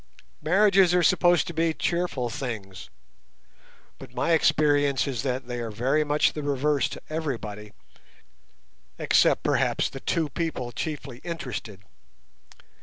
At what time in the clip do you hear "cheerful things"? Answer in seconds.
1.75-2.89